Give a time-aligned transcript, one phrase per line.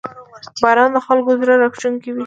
[0.61, 2.19] •باران د خلکو زړه راښکونکی وي.